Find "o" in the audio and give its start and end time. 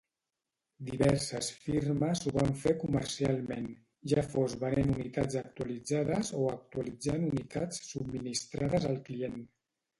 6.41-6.51